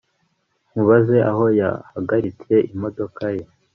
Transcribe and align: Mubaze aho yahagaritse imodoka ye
Mubaze 0.73 1.17
aho 1.31 1.43
yahagaritse 1.59 2.53
imodoka 2.73 3.23
ye 3.35 3.43